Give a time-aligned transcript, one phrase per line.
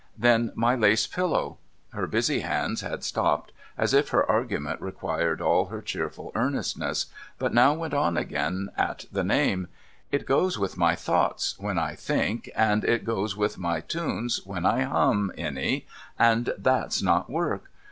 [0.17, 1.59] Then my lace pillow;'
[1.93, 7.05] her busy hands had stopped, as if her argument required all her cheerful earnestness,
[7.37, 11.93] but now went on again at the name;* it goes with my thoughts when I
[11.93, 15.85] think, and it goes with my tunes when I hum any,
[16.17, 17.69] and t/mfs not work.